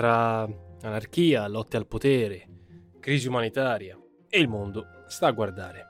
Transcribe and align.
Tra 0.00 0.48
anarchia, 0.80 1.46
lotte 1.46 1.76
al 1.76 1.86
potere, 1.86 2.48
crisi 3.00 3.28
umanitaria 3.28 3.98
e 4.30 4.40
il 4.40 4.48
mondo 4.48 5.04
sta 5.08 5.26
a 5.26 5.30
guardare. 5.30 5.86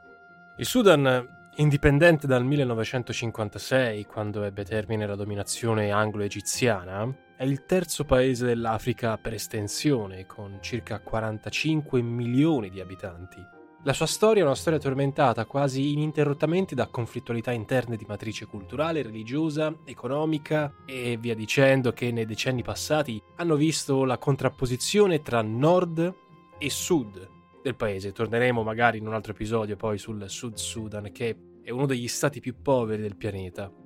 Il 0.58 0.66
Sudan, 0.66 1.52
indipendente 1.58 2.26
dal 2.26 2.44
1956, 2.44 4.06
quando 4.06 4.42
ebbe 4.42 4.64
termine 4.64 5.06
la 5.06 5.14
dominazione 5.14 5.92
anglo-egiziana, 5.92 7.08
è 7.36 7.44
il 7.44 7.64
terzo 7.66 8.04
paese 8.04 8.46
dell'Africa 8.46 9.16
per 9.16 9.34
estensione, 9.34 10.26
con 10.26 10.58
circa 10.60 10.98
45 10.98 12.02
milioni 12.02 12.68
di 12.68 12.80
abitanti. 12.80 13.59
La 13.84 13.94
sua 13.94 14.04
storia 14.04 14.42
è 14.42 14.44
una 14.44 14.54
storia 14.54 14.78
tormentata 14.78 15.46
quasi 15.46 15.92
ininterrottamente 15.92 16.74
da 16.74 16.88
conflittualità 16.88 17.50
interne 17.50 17.96
di 17.96 18.04
matrice 18.06 18.44
culturale, 18.44 19.00
religiosa, 19.00 19.74
economica 19.86 20.74
e 20.84 21.16
via 21.18 21.34
dicendo 21.34 21.90
che 21.92 22.12
nei 22.12 22.26
decenni 22.26 22.62
passati 22.62 23.20
hanno 23.36 23.56
visto 23.56 24.04
la 24.04 24.18
contrapposizione 24.18 25.22
tra 25.22 25.40
nord 25.40 26.14
e 26.58 26.68
sud 26.68 27.26
del 27.62 27.74
paese. 27.74 28.12
Torneremo 28.12 28.62
magari 28.62 28.98
in 28.98 29.06
un 29.06 29.14
altro 29.14 29.32
episodio 29.32 29.76
poi 29.76 29.96
sul 29.96 30.28
Sud 30.28 30.56
Sudan 30.56 31.10
che 31.10 31.36
è 31.62 31.70
uno 31.70 31.86
degli 31.86 32.08
stati 32.08 32.40
più 32.40 32.60
poveri 32.60 33.00
del 33.00 33.16
pianeta. 33.16 33.79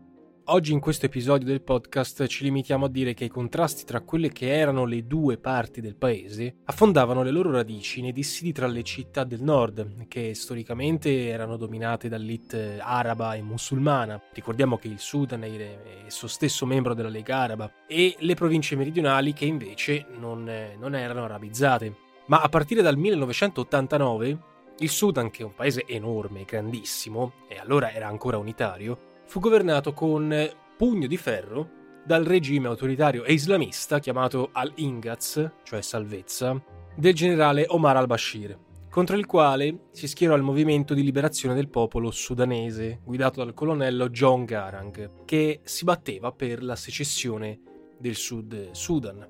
Oggi 0.49 0.73
in 0.73 0.81
questo 0.81 1.07
episodio 1.07 1.47
del 1.47 1.63
podcast 1.63 2.27
ci 2.27 2.45
limitiamo 2.45 2.85
a 2.85 2.91
dire 2.91 3.15
che 3.15 3.25
i 3.25 3.31
contrasti 3.31 3.85
tra 3.85 4.03
quelle 4.03 4.29
che 4.29 4.55
erano 4.55 4.85
le 4.85 5.07
due 5.07 5.39
parti 5.39 5.81
del 5.81 5.97
paese 5.97 6.57
affondavano 6.65 7.23
le 7.23 7.31
loro 7.31 7.51
radici 7.51 8.03
nei 8.03 8.13
dissidi 8.13 8.53
tra 8.53 8.67
le 8.67 8.83
città 8.83 9.25
del 9.25 9.41
nord, 9.41 10.07
che 10.07 10.35
storicamente 10.35 11.29
erano 11.29 11.57
dominate 11.57 12.11
dall'elite 12.11 12.79
araba 12.79 13.33
e 13.33 13.41
musulmana. 13.41 14.21
Ricordiamo 14.35 14.77
che 14.77 14.89
il 14.89 14.99
Sudan 14.99 15.45
è 15.45 15.79
esso 16.05 16.27
stesso 16.27 16.67
membro 16.67 16.93
della 16.93 17.09
Lega 17.09 17.39
Araba, 17.39 17.73
e 17.89 18.15
le 18.19 18.35
province 18.35 18.77
meridionali 18.77 19.33
che 19.33 19.47
invece 19.47 20.05
non, 20.19 20.45
non 20.79 20.95
erano 20.95 21.25
arabizzate. 21.25 21.97
Ma 22.27 22.43
a 22.43 22.51
partire 22.51 22.83
dal 22.83 22.99
1989 22.99 24.39
il 24.81 24.91
Sudan, 24.91 25.31
che 25.31 25.41
è 25.41 25.47
un 25.47 25.55
paese 25.55 25.85
enorme, 25.87 26.45
grandissimo, 26.45 27.33
e 27.49 27.57
allora 27.59 27.91
era 27.93 28.09
ancora 28.09 28.37
unitario, 28.37 29.13
fu 29.35 29.41
governato 29.41 29.93
con 29.93 30.33
pugno 30.77 31.09
di 31.09 31.17
ferro 31.17 31.69
dal 32.07 32.23
regime 32.23 32.69
autoritario 32.69 33.25
e 33.25 33.33
islamista 33.33 33.99
chiamato 33.99 34.51
Al-Ingaz, 34.53 35.51
cioè 35.65 35.83
salvezza, 35.83 36.63
del 36.95 37.15
generale 37.15 37.65
Omar 37.67 37.97
al-Bashir, 37.97 38.57
contro 38.89 39.17
il 39.17 39.27
quale 39.27 39.89
si 39.91 40.07
schierò 40.07 40.37
il 40.37 40.45
movimento 40.45 40.95
di 40.95 41.03
liberazione 41.03 41.57
del 41.57 41.69
popolo 41.69 42.13
sudanese, 42.13 43.01
guidato 43.03 43.43
dal 43.43 43.55
colonnello 43.55 44.09
John 44.09 44.45
Garang, 44.45 45.25
che 45.25 45.63
si 45.65 45.83
batteva 45.83 46.31
per 46.31 46.63
la 46.63 46.77
secessione 46.77 47.59
del 47.99 48.15
Sud 48.15 48.71
Sudan. 48.71 49.29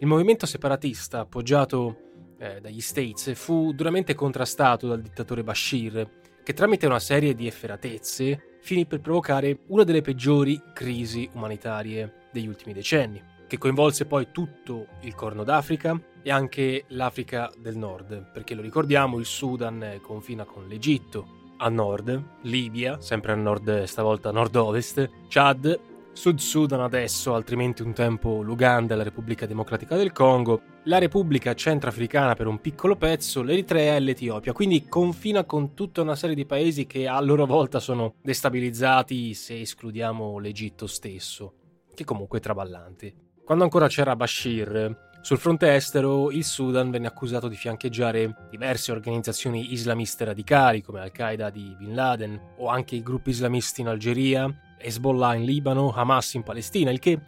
Il 0.00 0.06
movimento 0.06 0.44
separatista, 0.44 1.20
appoggiato 1.20 1.96
eh, 2.38 2.60
dagli 2.60 2.82
States, 2.82 3.32
fu 3.32 3.72
duramente 3.72 4.14
contrastato 4.14 4.86
dal 4.86 5.00
dittatore 5.00 5.42
Bashir, 5.42 6.10
che 6.44 6.52
tramite 6.52 6.84
una 6.84 7.00
serie 7.00 7.34
di 7.34 7.46
efferatezze 7.46 8.55
finì 8.66 8.84
per 8.84 9.00
provocare 9.00 9.60
una 9.68 9.84
delle 9.84 10.02
peggiori 10.02 10.60
crisi 10.74 11.30
umanitarie 11.34 12.26
degli 12.32 12.48
ultimi 12.48 12.72
decenni, 12.72 13.22
che 13.46 13.58
coinvolse 13.58 14.06
poi 14.06 14.32
tutto 14.32 14.88
il 15.02 15.14
Corno 15.14 15.44
d'Africa 15.44 15.96
e 16.20 16.32
anche 16.32 16.82
l'Africa 16.88 17.48
del 17.56 17.76
Nord, 17.76 18.32
perché 18.32 18.56
lo 18.56 18.62
ricordiamo, 18.62 19.18
il 19.18 19.24
Sudan 19.24 20.00
confina 20.02 20.44
con 20.44 20.66
l'Egitto, 20.66 21.44
a 21.58 21.68
nord, 21.68 22.20
Libia, 22.42 23.00
sempre 23.00 23.30
a 23.30 23.36
nord, 23.36 23.84
stavolta 23.84 24.32
nord-ovest, 24.32 25.10
Chad, 25.28 25.78
Sud 26.12 26.38
Sudan 26.38 26.80
adesso, 26.80 27.34
altrimenti 27.34 27.82
un 27.82 27.92
tempo 27.92 28.42
l'Uganda 28.42 28.94
e 28.94 28.96
la 28.96 29.04
Repubblica 29.04 29.46
Democratica 29.46 29.94
del 29.94 30.10
Congo, 30.10 30.60
la 30.86 30.98
Repubblica 30.98 31.52
Centrafricana 31.54 32.34
per 32.34 32.46
un 32.46 32.60
piccolo 32.60 32.94
pezzo, 32.94 33.42
l'Eritrea 33.42 33.96
e 33.96 34.00
l'Etiopia, 34.00 34.52
quindi 34.52 34.86
confina 34.86 35.44
con 35.44 35.74
tutta 35.74 36.02
una 36.02 36.14
serie 36.14 36.36
di 36.36 36.46
paesi 36.46 36.86
che 36.86 37.08
a 37.08 37.20
loro 37.20 37.44
volta 37.44 37.80
sono 37.80 38.14
destabilizzati 38.22 39.34
se 39.34 39.60
escludiamo 39.60 40.38
l'Egitto 40.38 40.86
stesso, 40.86 41.54
che 41.92 42.04
comunque 42.04 42.38
è 42.38 42.40
traballante. 42.42 43.14
Quando 43.44 43.64
ancora 43.64 43.88
c'era 43.88 44.14
Bashir, 44.14 45.04
sul 45.22 45.38
fronte 45.38 45.74
estero 45.74 46.30
il 46.30 46.44
Sudan 46.44 46.90
venne 46.90 47.08
accusato 47.08 47.48
di 47.48 47.56
fiancheggiare 47.56 48.46
diverse 48.48 48.92
organizzazioni 48.92 49.72
islamiste 49.72 50.24
radicali 50.24 50.82
come 50.82 51.00
Al-Qaeda 51.00 51.50
di 51.50 51.74
Bin 51.76 51.96
Laden 51.96 52.40
o 52.58 52.68
anche 52.68 52.94
i 52.94 53.02
gruppi 53.02 53.30
islamisti 53.30 53.80
in 53.80 53.88
Algeria 53.88 54.48
Hezbollah 54.78 55.34
in 55.34 55.44
Libano, 55.44 55.92
Hamas 55.92 56.34
in 56.34 56.44
Palestina, 56.44 56.92
il 56.92 57.00
che 57.00 57.18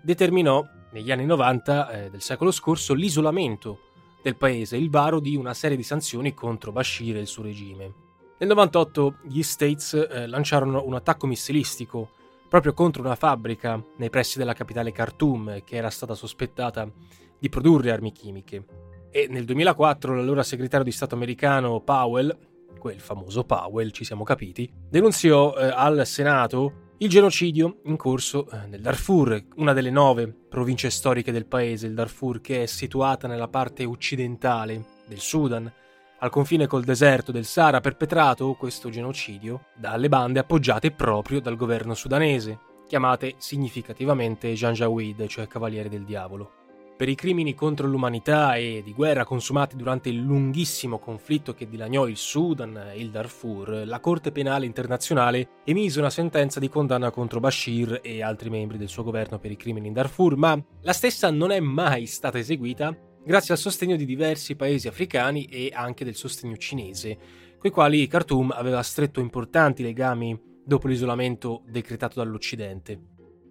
determinò 0.00 0.64
negli 0.90 1.10
anni 1.10 1.26
90 1.26 1.90
eh, 1.90 2.10
del 2.10 2.22
secolo 2.22 2.50
scorso 2.50 2.94
l'isolamento 2.94 3.80
del 4.22 4.36
paese 4.36 4.76
il 4.76 4.90
varo 4.90 5.20
di 5.20 5.36
una 5.36 5.54
serie 5.54 5.76
di 5.76 5.82
sanzioni 5.82 6.34
contro 6.34 6.72
Bashir 6.72 7.16
e 7.16 7.20
il 7.20 7.26
suo 7.26 7.42
regime. 7.42 8.06
Nel 8.38 8.48
98 8.48 9.16
gli 9.22 9.42
States 9.42 9.94
eh, 9.94 10.26
lanciarono 10.26 10.84
un 10.84 10.94
attacco 10.94 11.26
missilistico 11.26 12.10
proprio 12.48 12.72
contro 12.72 13.02
una 13.02 13.14
fabbrica 13.14 13.82
nei 13.96 14.10
pressi 14.10 14.38
della 14.38 14.54
capitale 14.54 14.92
Khartoum 14.92 15.62
che 15.64 15.76
era 15.76 15.90
stata 15.90 16.14
sospettata 16.14 16.90
di 17.38 17.48
produrre 17.48 17.90
armi 17.90 18.12
chimiche. 18.12 18.64
E 19.10 19.26
nel 19.28 19.44
2004 19.44 20.14
l'allora 20.14 20.42
segretario 20.42 20.84
di 20.84 20.92
Stato 20.92 21.14
americano 21.14 21.80
Powell, 21.80 22.36
quel 22.78 23.00
famoso 23.00 23.44
Powell, 23.44 23.90
ci 23.90 24.04
siamo 24.04 24.24
capiti, 24.24 24.70
denunziò 24.88 25.54
eh, 25.56 25.70
al 25.74 26.06
Senato 26.06 26.86
il 27.00 27.08
genocidio 27.08 27.78
in 27.84 27.96
corso 27.96 28.48
eh, 28.50 28.66
nel 28.66 28.80
Darfur, 28.80 29.44
una 29.56 29.72
delle 29.72 29.90
nove 29.90 30.26
province 30.48 30.90
storiche 30.90 31.30
del 31.30 31.46
paese, 31.46 31.86
il 31.86 31.94
Darfur 31.94 32.40
che 32.40 32.64
è 32.64 32.66
situata 32.66 33.28
nella 33.28 33.46
parte 33.46 33.84
occidentale 33.84 34.84
del 35.06 35.20
Sudan, 35.20 35.72
al 36.20 36.30
confine 36.30 36.66
col 36.66 36.82
deserto 36.82 37.30
del 37.30 37.44
Sahara, 37.44 37.80
perpetrato 37.80 38.54
questo 38.54 38.90
genocidio 38.90 39.66
dalle 39.76 40.08
bande 40.08 40.40
appoggiate 40.40 40.90
proprio 40.90 41.40
dal 41.40 41.56
governo 41.56 41.94
sudanese, 41.94 42.58
chiamate 42.88 43.34
significativamente 43.38 44.52
Janjaweed, 44.52 45.26
cioè 45.28 45.46
Cavaliere 45.46 45.88
del 45.88 46.04
Diavolo 46.04 46.57
per 46.98 47.08
i 47.08 47.14
crimini 47.14 47.54
contro 47.54 47.86
l'umanità 47.86 48.56
e 48.56 48.82
di 48.84 48.92
guerra 48.92 49.24
consumati 49.24 49.76
durante 49.76 50.08
il 50.08 50.16
lunghissimo 50.16 50.98
conflitto 50.98 51.54
che 51.54 51.68
dilaniò 51.68 52.08
il 52.08 52.16
Sudan 52.16 52.76
e 52.92 52.98
il 52.98 53.10
Darfur, 53.10 53.84
la 53.86 54.00
Corte 54.00 54.32
Penale 54.32 54.66
Internazionale 54.66 55.60
emise 55.64 56.00
una 56.00 56.10
sentenza 56.10 56.58
di 56.58 56.68
condanna 56.68 57.12
contro 57.12 57.38
Bashir 57.38 58.00
e 58.02 58.20
altri 58.20 58.50
membri 58.50 58.78
del 58.78 58.88
suo 58.88 59.04
governo 59.04 59.38
per 59.38 59.52
i 59.52 59.56
crimini 59.56 59.86
in 59.86 59.92
Darfur, 59.92 60.36
ma 60.36 60.60
la 60.80 60.92
stessa 60.92 61.30
non 61.30 61.52
è 61.52 61.60
mai 61.60 62.06
stata 62.06 62.36
eseguita 62.36 62.92
grazie 63.24 63.54
al 63.54 63.60
sostegno 63.60 63.94
di 63.94 64.04
diversi 64.04 64.56
paesi 64.56 64.88
africani 64.88 65.44
e 65.44 65.70
anche 65.72 66.04
del 66.04 66.16
sostegno 66.16 66.56
cinese, 66.56 67.16
coi 67.60 67.70
quali 67.70 68.08
Khartoum 68.08 68.50
aveva 68.50 68.82
stretto 68.82 69.20
importanti 69.20 69.84
legami 69.84 70.36
dopo 70.64 70.88
l'isolamento 70.88 71.62
decretato 71.64 72.18
dall'Occidente. 72.18 73.00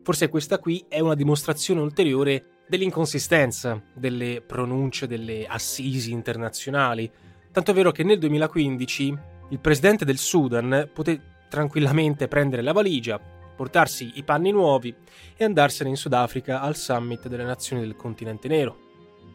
Forse 0.04 0.28
questa 0.28 0.60
qui 0.60 0.84
è 0.90 1.00
una 1.00 1.16
dimostrazione 1.16 1.80
ulteriore 1.80 2.57
dell'inconsistenza 2.68 3.82
delle 3.94 4.42
pronunce 4.46 5.08
delle 5.08 5.46
assisi 5.46 6.12
internazionali, 6.12 7.10
tanto 7.52 7.72
è 7.72 7.74
vero 7.74 7.92
che 7.92 8.04
nel 8.04 8.20
2015 8.20 9.18
il 9.50 9.60
presidente 9.60 10.06
del 10.06 10.18
Sudan 10.18 10.90
poté 10.94 11.22
tranquillamente 11.50 12.28
prendere 12.28 12.62
la 12.62 12.74
valigia, 12.74 13.20
portarsi 13.20 14.12
i 14.16 14.24
panni 14.24 14.52
nuovi 14.52 14.94
e 15.36 15.44
andarsene 15.44 15.90
in 15.90 15.96
Sudafrica 15.96 16.62
al 16.62 16.76
summit 16.76 17.28
delle 17.28 17.44
nazioni 17.44 17.82
del 17.82 17.96
continente 17.96 18.48
nero. 18.48 18.86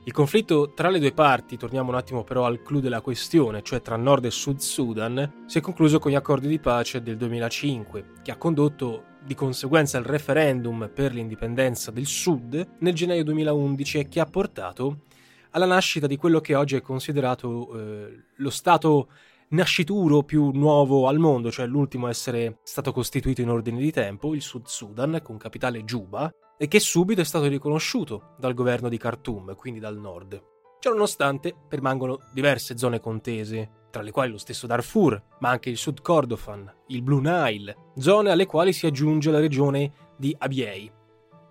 Il 0.05 0.13
conflitto 0.13 0.73
tra 0.75 0.91
le 0.91 0.99
due 0.99 1.13
parti, 1.13 1.57
torniamo 1.57 1.91
un 1.91 1.97
attimo 1.97 2.25
però 2.25 2.45
al 2.45 2.61
clou 2.63 2.81
della 2.81 3.01
questione, 3.01 3.63
cioè 3.63 3.81
tra 3.81 3.97
Nord 3.97 4.25
e 4.25 4.31
Sud 4.31 4.59
Sudan, 4.59 5.45
si 5.47 5.59
è 5.59 5.61
concluso 5.61 6.01
con 6.01 6.11
gli 6.11 6.17
accordi 6.17 6.49
di 6.49 6.59
pace 6.59 7.03
del 7.03 7.17
2005, 7.17 8.05
che 8.23 8.33
ha 8.33 8.37
condotto 8.37 9.05
di 9.25 9.35
conseguenza 9.35 9.99
il 9.99 10.05
referendum 10.05 10.91
per 10.93 11.13
l'indipendenza 11.13 11.91
del 11.91 12.07
Sud 12.07 12.77
nel 12.79 12.95
gennaio 12.95 13.25
2011 13.25 13.99
e 13.99 14.09
che 14.09 14.21
ha 14.21 14.27
portato 14.27 15.05
alla 15.51 15.67
nascita 15.67 16.07
di 16.07 16.17
quello 16.17 16.41
che 16.41 16.55
oggi 16.55 16.77
è 16.77 16.81
considerato 16.81 17.79
eh, 17.79 18.25
lo 18.37 18.51
Stato 18.51 19.09
nascituro 19.53 20.23
più 20.23 20.51
nuovo 20.51 21.09
al 21.09 21.19
mondo, 21.19 21.51
cioè 21.51 21.67
l'ultimo 21.67 22.07
a 22.07 22.11
essere 22.11 22.59
stato 22.63 22.93
costituito 22.93 23.41
in 23.41 23.51
ordine 23.51 23.79
di 23.79 23.93
tempo, 23.93 24.35
il 24.35 24.43
Sud 24.43 24.67
Sudan, 24.67 25.21
con 25.23 25.37
capitale 25.37 25.85
Juba, 25.85 26.31
e 26.57 26.69
che 26.69 26.81
subito 26.81 27.21
è 27.21 27.25
stato 27.25 27.47
riconosciuto 27.47 28.35
dal 28.39 28.55
governo 28.55 28.89
di 28.89 28.97
Khartoum, 28.97 29.55
quindi 29.55 29.81
dal 29.81 29.99
nord. 29.99 30.43
Ciononostante 30.81 31.55
permangono 31.69 32.19
diverse 32.33 32.77
zone 32.77 32.99
contese, 32.99 33.82
tra 33.93 34.03
le 34.03 34.11
quali 34.11 34.31
lo 34.31 34.39
stesso 34.39 34.67
Darfur, 34.67 35.23
ma 35.41 35.51
anche 35.51 35.69
il 35.69 35.77
Sud 35.77 36.01
Kordofan, 36.01 36.73
il 36.89 37.03
Blue 37.03 37.21
Nile, 37.21 37.77
zone 37.99 38.31
alle 38.31 38.47
quali 38.47 38.73
si 38.73 38.87
aggiunge 38.87 39.31
la 39.31 39.39
regione 39.39 39.93
di 40.17 40.35
Abyei, 40.37 40.91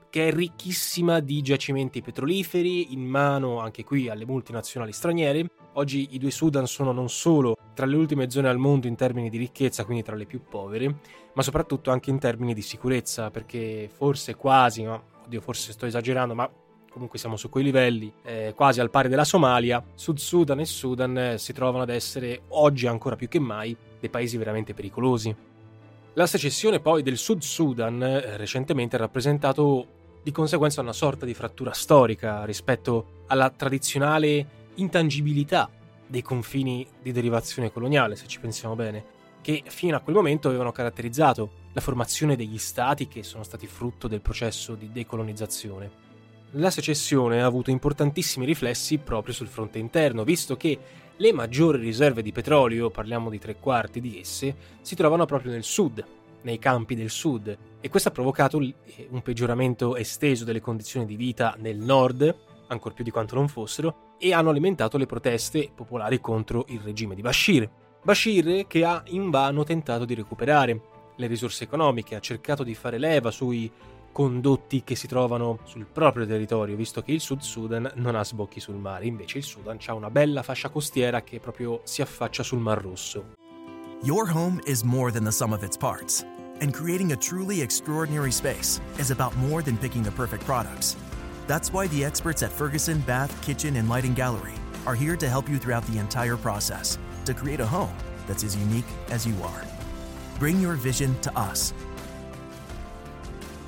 che 0.09 0.27
è 0.27 0.33
ricchissima 0.33 1.19
di 1.19 1.41
giacimenti 1.41 2.01
petroliferi, 2.01 2.93
in 2.93 3.05
mano 3.05 3.59
anche 3.59 3.83
qui 3.83 4.09
alle 4.09 4.25
multinazionali 4.25 4.91
straniere. 4.91 5.45
Oggi 5.73 6.09
i 6.11 6.17
due 6.17 6.31
Sudan 6.31 6.65
sono 6.65 6.91
non 6.91 7.09
solo 7.09 7.55
tra 7.75 7.85
le 7.85 7.95
ultime 7.95 8.29
zone 8.29 8.49
al 8.49 8.57
mondo 8.57 8.87
in 8.87 8.95
termini 8.95 9.29
di 9.29 9.37
ricchezza, 9.37 9.85
quindi 9.85 10.03
tra 10.03 10.15
le 10.15 10.25
più 10.25 10.41
povere, 10.41 10.99
ma 11.33 11.43
soprattutto 11.43 11.91
anche 11.91 12.09
in 12.09 12.17
termini 12.17 12.55
di 12.55 12.63
sicurezza, 12.63 13.29
perché 13.29 13.87
forse 13.87 14.35
quasi, 14.35 14.81
no, 14.81 15.03
oddio 15.25 15.41
forse 15.41 15.71
sto 15.71 15.85
esagerando, 15.85 16.33
ma 16.33 16.51
comunque 16.91 17.17
siamo 17.17 17.37
su 17.37 17.49
quei 17.49 17.63
livelli, 17.63 18.11
eh, 18.23 18.53
quasi 18.55 18.81
al 18.81 18.89
pari 18.89 19.07
della 19.07 19.23
Somalia, 19.23 19.83
Sud 19.95 20.17
Sudan 20.17 20.59
e 20.59 20.65
Sudan 20.65 21.17
eh, 21.17 21.37
si 21.37 21.53
trovano 21.53 21.83
ad 21.83 21.89
essere 21.89 22.41
oggi 22.49 22.85
ancora 22.85 23.15
più 23.15 23.27
che 23.27 23.39
mai 23.39 23.75
dei 23.99 24.09
paesi 24.09 24.37
veramente 24.37 24.73
pericolosi. 24.73 25.33
La 26.13 26.27
secessione 26.27 26.81
poi 26.81 27.03
del 27.03 27.17
Sud 27.17 27.41
Sudan 27.41 28.03
eh, 28.03 28.35
recentemente 28.35 28.97
ha 28.97 28.99
rappresentato 28.99 29.99
di 30.21 30.31
conseguenza 30.31 30.81
una 30.81 30.93
sorta 30.93 31.25
di 31.25 31.33
frattura 31.33 31.71
storica 31.71 32.43
rispetto 32.43 33.23
alla 33.27 33.49
tradizionale 33.49 34.59
intangibilità 34.75 35.69
dei 36.05 36.21
confini 36.21 36.85
di 37.01 37.13
derivazione 37.13 37.71
coloniale, 37.71 38.17
se 38.17 38.27
ci 38.27 38.41
pensiamo 38.41 38.75
bene, 38.75 39.19
che 39.41 39.63
fino 39.65 39.95
a 39.95 40.01
quel 40.01 40.15
momento 40.15 40.49
avevano 40.49 40.73
caratterizzato 40.73 41.59
la 41.71 41.81
formazione 41.81 42.35
degli 42.35 42.57
stati 42.57 43.07
che 43.07 43.23
sono 43.23 43.43
stati 43.43 43.65
frutto 43.65 44.09
del 44.09 44.21
processo 44.21 44.75
di 44.75 44.91
decolonizzazione. 44.91 46.10
La 46.55 46.69
secessione 46.69 47.41
ha 47.41 47.45
avuto 47.45 47.69
importantissimi 47.69 48.45
riflessi 48.45 48.97
proprio 48.97 49.33
sul 49.33 49.47
fronte 49.47 49.79
interno, 49.79 50.25
visto 50.25 50.57
che 50.57 50.77
le 51.15 51.31
maggiori 51.31 51.79
riserve 51.79 52.21
di 52.21 52.33
petrolio, 52.33 52.89
parliamo 52.89 53.29
di 53.29 53.39
tre 53.39 53.55
quarti 53.55 54.01
di 54.01 54.19
esse, 54.19 54.55
si 54.81 54.95
trovano 54.95 55.25
proprio 55.25 55.51
nel 55.51 55.63
sud, 55.63 56.05
nei 56.41 56.59
campi 56.59 56.95
del 56.95 57.09
sud 57.09 57.57
e 57.79 57.89
questo 57.89 58.09
ha 58.09 58.11
provocato 58.11 58.59
eh, 58.59 58.73
un 59.11 59.21
peggioramento 59.21 59.95
esteso 59.95 60.43
delle 60.43 60.59
condizioni 60.59 61.05
di 61.05 61.15
vita 61.15 61.55
nel 61.57 61.77
nord, 61.77 62.35
ancor 62.67 62.93
più 62.93 63.05
di 63.05 63.11
quanto 63.11 63.35
non 63.35 63.47
fossero, 63.47 64.15
e 64.19 64.33
hanno 64.33 64.49
alimentato 64.49 64.97
le 64.97 65.05
proteste 65.05 65.71
popolari 65.73 66.19
contro 66.19 66.65
il 66.67 66.81
regime 66.81 67.15
di 67.15 67.21
Bashir. 67.21 67.69
Bashir 68.03 68.67
che 68.67 68.83
ha 68.83 69.01
invano 69.05 69.63
tentato 69.63 70.03
di 70.03 70.15
recuperare 70.15 70.81
le 71.15 71.27
risorse 71.27 71.63
economiche, 71.63 72.15
ha 72.15 72.19
cercato 72.19 72.63
di 72.63 72.75
fare 72.75 72.97
leva 72.97 73.31
sui 73.31 73.71
condotti 74.11 74.83
che 74.83 74.95
si 74.95 75.07
trovano 75.07 75.59
sul 75.63 75.85
proprio 75.85 76.25
territorio, 76.25 76.75
visto 76.75 77.01
che 77.01 77.11
il 77.11 77.21
Sud 77.21 77.41
Sudan 77.41 77.91
non 77.95 78.15
ha 78.15 78.23
sbocchi 78.23 78.59
sul 78.59 78.75
mare, 78.75 79.05
invece 79.05 79.39
il 79.39 79.43
Sudan 79.43 79.77
ha 79.85 79.93
una 79.93 80.09
bella 80.09 80.43
fascia 80.43 80.69
costiera 80.69 81.21
che 81.21 81.39
proprio 81.39 81.81
si 81.83 82.01
affaccia 82.01 82.43
sul 82.43 82.59
Mar 82.59 82.81
Rosso. 82.81 83.35
Your 84.03 84.29
home 84.29 84.59
is 84.65 84.83
more 84.83 85.11
than 85.11 85.23
the 85.23 85.31
sum 85.31 85.53
of 85.53 85.63
its 85.63 85.77
parts, 85.77 86.25
and 86.59 86.73
creating 86.73 87.11
a 87.11 87.15
truly 87.15 87.61
extraordinary 87.61 88.31
space 88.31 88.81
is 88.97 89.11
about 89.11 89.35
more 89.37 89.61
than 89.61 89.77
picking 89.77 90.03
the 90.03 90.11
perfect 90.11 90.43
products. 90.45 90.95
That's 91.47 91.71
why 91.71 91.87
the 91.87 92.03
experts 92.03 92.43
at 92.43 92.51
Ferguson 92.51 92.99
Bath, 93.01 93.31
Kitchen, 93.45 93.75
and 93.75 93.87
Lighting 93.87 94.13
Gallery 94.13 94.53
are 94.85 94.95
here 94.95 95.15
to 95.17 95.29
help 95.29 95.49
you 95.49 95.57
throughout 95.57 95.85
the 95.87 95.99
entire 95.99 96.37
process 96.37 96.97
to 97.25 97.33
create 97.33 97.59
a 97.59 97.65
home 97.65 97.95
that's 98.27 98.43
as 98.43 98.55
unique 98.55 98.85
as 99.09 99.25
you 99.25 99.35
are. 99.43 99.63
Bring 100.39 100.59
your 100.59 100.73
vision 100.73 101.19
to 101.21 101.37
us. 101.37 101.73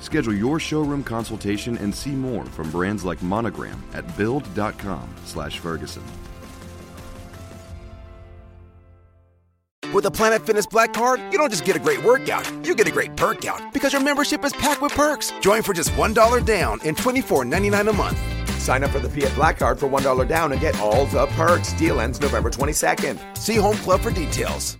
Schedule 0.04 0.34
your 0.34 0.60
showroom 0.60 1.02
consultation 1.02 1.78
and 1.78 1.94
see 1.94 2.10
more 2.10 2.44
from 2.44 2.70
brands 2.70 3.06
like 3.06 3.22
Monogram 3.22 3.82
at 3.94 4.04
build.com/ferguson. 4.18 6.02
With 9.94 10.04
a 10.04 10.10
Planet 10.10 10.44
Fitness 10.44 10.66
Black 10.66 10.92
Card, 10.92 11.20
you 11.32 11.38
don't 11.38 11.50
just 11.50 11.64
get 11.64 11.74
a 11.74 11.78
great 11.78 12.04
workout, 12.04 12.46
you 12.66 12.74
get 12.74 12.86
a 12.86 12.90
great 12.90 13.16
perk 13.16 13.46
out 13.46 13.72
because 13.72 13.94
your 13.94 14.02
membership 14.02 14.44
is 14.44 14.52
packed 14.52 14.82
with 14.82 14.92
perks. 14.92 15.32
Join 15.40 15.62
for 15.62 15.72
just 15.72 15.90
$1 15.92 16.44
down 16.44 16.80
and 16.84 16.96
$24.99 16.96 17.88
a 17.88 17.92
month. 17.92 18.18
Sign 18.60 18.84
up 18.84 18.90
for 18.90 18.98
the 18.98 19.08
Fiat 19.08 19.34
Black 19.34 19.58
Card 19.58 19.78
for 19.80 19.88
$1 19.88 20.28
down 20.28 20.52
and 20.52 20.60
get 20.60 20.78
all 20.80 21.06
the 21.06 21.26
perks. 21.28 21.72
Deal 21.72 21.98
ends 21.98 22.20
November 22.20 22.50
22nd. 22.50 23.18
See 23.38 23.56
Home 23.56 23.76
Club 23.78 24.02
for 24.02 24.10
details. 24.10 24.76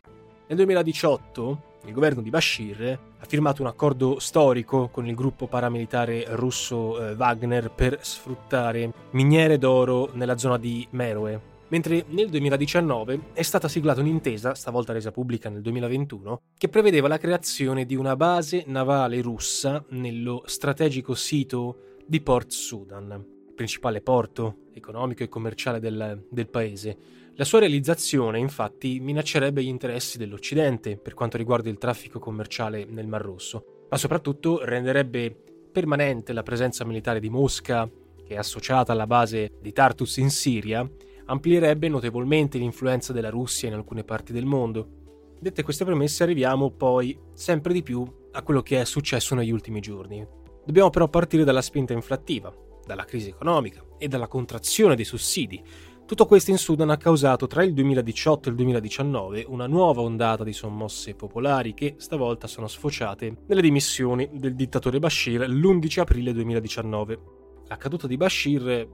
Nel 0.50 0.58
2018 0.58 1.73
il 1.86 1.92
governo 1.92 2.22
di 2.22 2.31
Bashir 2.31 2.98
ha 3.19 3.26
firmato 3.26 3.62
un 3.62 3.69
accordo 3.69 4.19
storico 4.19 4.88
con 4.88 5.06
il 5.06 5.14
gruppo 5.14 5.46
paramilitare 5.46 6.25
russo 6.31 6.98
eh, 6.98 7.14
Wagner 7.14 7.70
per 7.70 7.98
sfruttare 8.02 8.92
miniere 9.10 9.58
d'oro 9.58 10.10
nella 10.14 10.38
zona 10.38 10.58
di 10.58 10.86
Meroe, 10.90 11.40
mentre 11.69 12.04
nel 12.08 12.28
2019 12.31 13.20
è 13.32 13.42
stata 13.42 13.69
siglata 13.69 14.00
un'intesa, 14.00 14.54
stavolta 14.54 14.92
resa 14.92 15.10
pubblica 15.10 15.48
nel 15.48 15.62
2021, 15.62 16.40
che 16.56 16.69
prevedeva 16.69 17.08
la 17.08 17.19
creazione 17.19 17.84
di 17.84 17.96
una 17.96 18.16
base 18.16 18.64
navale 18.66 19.20
russa 19.20 19.84
nello 19.90 20.42
strategico 20.46 21.14
sito 21.14 21.78
di 22.06 22.20
Port 22.20 22.50
Sudan, 22.50 23.33
principale 23.54 24.00
porto 24.00 24.66
economico 24.74 25.22
e 25.22 25.28
commerciale 25.28 25.80
del, 25.80 26.26
del 26.30 26.48
paese. 26.48 26.96
La 27.36 27.44
sua 27.44 27.60
realizzazione, 27.60 28.38
infatti, 28.38 29.00
minaccerebbe 29.00 29.62
gli 29.62 29.68
interessi 29.68 30.18
dell'Occidente 30.18 30.96
per 30.96 31.14
quanto 31.14 31.36
riguarda 31.36 31.68
il 31.68 31.78
traffico 31.78 32.18
commerciale 32.18 32.84
nel 32.84 33.08
Mar 33.08 33.22
Rosso, 33.22 33.86
ma 33.90 33.96
soprattutto 33.96 34.64
renderebbe 34.64 35.34
permanente 35.72 36.32
la 36.32 36.44
presenza 36.44 36.84
militare 36.84 37.18
di 37.18 37.30
Mosca, 37.30 37.90
che 38.24 38.34
è 38.34 38.36
associata 38.36 38.92
alla 38.92 39.06
base 39.06 39.52
di 39.60 39.72
Tartus 39.72 40.18
in 40.18 40.30
Siria, 40.30 40.88
amplierebbe 41.26 41.88
notevolmente 41.88 42.58
l'influenza 42.58 43.12
della 43.12 43.31
Russia 43.31 43.69
in 43.69 43.74
alcune 43.74 44.05
parti 44.05 44.32
del 44.32 44.46
mondo. 44.46 45.34
Dette 45.40 45.62
queste 45.62 45.84
premesse 45.84 46.22
arriviamo 46.22 46.70
poi 46.70 47.19
sempre 47.32 47.72
di 47.72 47.82
più 47.82 48.06
a 48.32 48.43
quello 48.43 48.62
che 48.62 48.81
è 48.81 48.84
successo 48.84 49.34
negli 49.34 49.50
ultimi 49.50 49.81
giorni. 49.81 50.24
Dobbiamo 50.64 50.90
però 50.90 51.08
partire 51.08 51.44
dalla 51.44 51.60
spinta 51.60 51.93
inflattiva, 51.93 52.55
dalla 52.86 53.05
crisi 53.05 53.29
economica 53.29 53.84
e 53.98 54.08
dalla 54.08 54.29
contrazione 54.29 54.94
dei 54.94 55.05
sussidi. 55.05 55.62
Tutto 56.06 56.26
questo 56.26 56.50
in 56.50 56.58
Sudan 56.58 56.91
ha 56.91 56.98
causato 56.98 57.46
tra 57.46 57.62
il 57.62 57.72
2018 57.72 58.48
e 58.48 58.50
il 58.50 58.56
2019 58.58 59.46
una 59.48 59.67
nuova 59.67 60.03
ondata 60.03 60.44
di 60.44 60.53
sommosse 60.53 61.14
popolari 61.14 61.72
che 61.72 61.94
stavolta 61.96 62.46
sono 62.46 62.69
sfociate 62.69 63.44
nelle 63.46 63.62
dimissioni 63.62 64.29
del 64.34 64.55
dittatore 64.55 64.98
Bashir 64.98 65.48
l'11 65.48 66.00
aprile 66.00 66.32
2019. 66.34 67.20
La 67.69 67.79
caduta 67.79 68.06
di 68.06 68.19
Bashir 68.19 68.86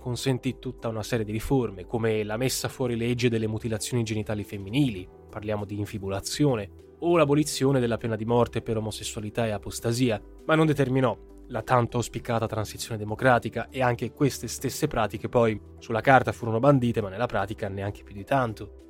consentì 0.00 0.58
tutta 0.58 0.88
una 0.88 1.02
serie 1.02 1.24
di 1.24 1.32
riforme, 1.32 1.84
come 1.84 2.24
la 2.24 2.38
messa 2.38 2.68
fuori 2.68 2.96
legge 2.96 3.28
delle 3.28 3.48
mutilazioni 3.48 4.02
genitali 4.02 4.44
femminili, 4.44 5.06
parliamo 5.28 5.64
di 5.64 5.78
infibulazione, 5.78 6.70
o 7.00 7.16
l'abolizione 7.16 7.80
della 7.80 7.98
pena 7.98 8.16
di 8.16 8.24
morte 8.24 8.62
per 8.62 8.76
omosessualità 8.76 9.46
e 9.46 9.50
apostasia, 9.50 10.18
ma 10.46 10.54
non 10.54 10.64
determinò 10.64 11.34
la 11.48 11.62
tanto 11.62 11.96
auspicata 11.98 12.46
transizione 12.46 12.98
democratica 12.98 13.68
e 13.70 13.82
anche 13.82 14.12
queste 14.12 14.48
stesse 14.48 14.86
pratiche 14.86 15.28
poi 15.28 15.60
sulla 15.78 16.00
carta 16.00 16.32
furono 16.32 16.58
bandite, 16.58 17.00
ma 17.00 17.08
nella 17.08 17.26
pratica 17.26 17.68
neanche 17.68 18.02
più 18.02 18.14
di 18.14 18.24
tanto. 18.24 18.84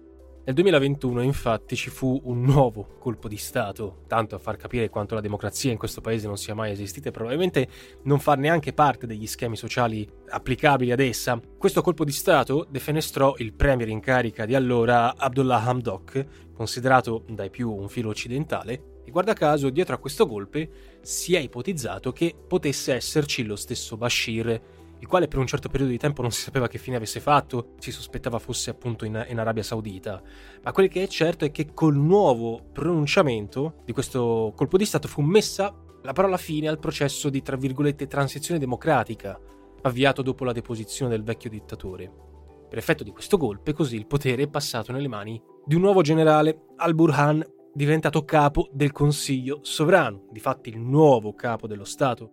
Nel 0.47 0.55
2021 0.55 1.23
infatti 1.23 1.75
ci 1.75 1.91
fu 1.91 2.21
un 2.27 2.43
nuovo 2.43 2.87
colpo 3.01 3.27
di 3.27 3.37
Stato, 3.37 4.05
tanto 4.07 4.37
a 4.37 4.39
far 4.39 4.57
capire 4.57 4.89
quanto 4.89 5.17
la 5.17 5.21
democrazia 5.21 5.73
in 5.73 5.77
questo 5.77 6.01
paese 6.01 6.29
non 6.29 6.37
sia 6.37 6.55
mai 6.55 6.71
esistita 6.71 7.09
e 7.09 7.11
probabilmente 7.11 7.67
non 8.05 8.21
fa 8.21 8.35
neanche 8.35 8.73
parte 8.73 9.09
degli 9.09 9.27
schemi 9.27 9.57
sociali 9.57 10.09
applicabili 10.29 10.93
ad 10.93 11.01
essa. 11.01 11.41
Questo 11.59 11.83
colpo 11.83 12.05
di 12.05 12.13
Stato 12.13 12.65
defenestrò 12.71 13.35
il 13.39 13.55
premier 13.55 13.89
in 13.89 13.99
carica 13.99 14.47
di 14.47 14.55
allora 14.55 15.17
Abdullah 15.17 15.65
Hamdok, 15.65 16.53
considerato 16.55 17.25
dai 17.29 17.51
più 17.51 17.73
un 17.73 17.89
filo 17.89 18.11
occidentale, 18.11 18.96
e 19.07 19.11
guarda 19.11 19.33
caso 19.33 19.71
dietro 19.71 19.95
a 19.95 19.99
questo 19.99 20.27
golpe 20.27 20.99
si 21.01 21.35
è 21.37 21.39
ipotizzato 21.39 22.13
che 22.13 22.35
potesse 22.47 22.93
esserci 22.93 23.45
lo 23.45 23.57
stesso 23.57 23.97
Bashir 23.97 24.61
il 24.99 25.07
quale 25.07 25.29
per 25.29 25.39
un 25.39 25.47
certo 25.47 25.69
periodo 25.69 25.93
di 25.93 25.99
tempo 25.99 26.23
non 26.23 26.31
si 26.31 26.41
sapeva 26.41 26.69
che 26.69 26.79
fine 26.79 26.97
avesse 26.97 27.21
fatto, 27.21 27.75
si 27.79 27.91
sospettava 27.91 28.39
fosse 28.39 28.71
appunto 28.71 29.05
in, 29.05 29.27
in, 29.29 29.39
Arabia 29.39 29.63
Saudita. 29.63 30.23
Ma 30.63 30.73
quel 30.73 30.89
che 30.89 31.03
è 31.03 31.07
certo 31.07 31.45
è 31.45 31.51
che 31.51 31.75
col 31.75 31.97
nuovo 31.97 32.63
pronunciamento 32.73 33.83
di 33.85 33.93
questo 33.93 34.53
colpo 34.57 34.79
di 34.79 34.87
Stato 34.87 35.07
fu 35.07 35.21
messa 35.21 35.75
la 36.03 36.13
parola 36.13 36.39
fine 36.39 36.69
al 36.69 36.79
processo 36.79 37.29
di, 37.29 37.43
tra 37.43 37.57
virgolette, 37.57 38.07
transizione 38.07 38.61
democratica. 38.61 39.39
avviato 39.83 40.23
dopo 40.23 40.45
la 40.45 40.53
deposizione 40.53 41.11
del 41.11 41.23
vecchio 41.23 41.51
dittatore. 41.51 42.11
Per 42.69 42.79
effetto 42.79 43.05
di 43.05 43.13
questo 43.13 43.37
golpe, 43.37 43.73
così 43.73 43.95
il 43.95 44.07
potere 44.07 44.45
è 44.45 44.49
passato 44.49 44.91
nelle 44.91 45.07
mani 45.07 45.41
di 45.65 45.77
un 45.77 45.83
nuovo 45.83 46.01
generale, 46.03 46.63
Al-Burhan, 46.77 47.45
diventato 47.77 48.25
capo 48.25 48.71
del 48.73 48.91
Consiglio 48.91 49.59
sovrano, 49.61 50.29
difatti 50.31 50.71
il 50.71 50.81
nuovo 50.81 51.35
capo 51.35 51.67
dello 51.67 51.85
Stato. 51.85 52.31